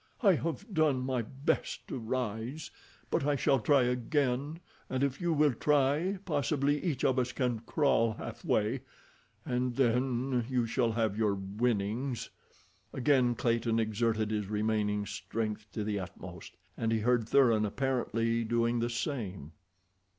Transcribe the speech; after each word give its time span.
"I 0.23 0.33
have 0.33 0.65
done 0.73 1.01
my 1.01 1.21
best 1.21 1.87
to 1.89 1.99
rise, 1.99 2.71
but 3.11 3.23
I 3.23 3.35
shall 3.35 3.59
try 3.59 3.83
again, 3.83 4.59
and 4.89 5.03
if 5.03 5.21
you 5.21 5.31
will 5.31 5.53
try 5.53 6.17
possibly 6.25 6.83
each 6.83 7.05
of 7.05 7.19
us 7.19 7.31
can 7.31 7.59
crawl 7.67 8.13
halfway, 8.13 8.81
and 9.45 9.75
then 9.75 10.43
you 10.49 10.65
shall 10.65 10.93
have 10.93 11.19
your 11.19 11.35
'winnings.'" 11.35 12.31
Again 12.91 13.35
Clayton 13.35 13.77
exerted 13.77 14.31
his 14.31 14.47
remaining 14.47 15.05
strength 15.05 15.71
to 15.73 15.83
the 15.83 15.99
utmost, 15.99 16.57
and 16.75 16.91
he 16.91 17.01
heard 17.01 17.29
Thuran 17.29 17.63
apparently 17.63 18.43
doing 18.43 18.79
the 18.79 18.89
same. 18.89 19.51